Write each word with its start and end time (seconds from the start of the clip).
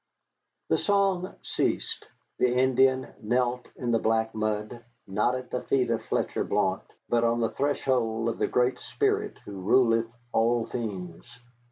The 0.69 0.79
song 0.79 1.35
ceased. 1.43 2.07
The 2.39 2.51
Indian 2.51 3.09
knelt 3.21 3.67
in 3.75 3.91
the 3.91 3.99
black 3.99 4.33
mud, 4.33 4.83
not 5.05 5.35
at 5.35 5.51
the 5.51 5.61
feet 5.61 5.91
of 5.91 6.03
Fletcher 6.05 6.43
Blount, 6.43 6.81
but 7.07 7.23
on 7.23 7.39
the 7.39 7.51
threshold 7.51 8.27
of 8.27 8.39
the 8.39 8.47
Great 8.47 8.79
Spirit 8.79 9.37
who 9.45 9.61
ruleth 9.61 10.11
all 10.33 10.65
things. 10.65 11.39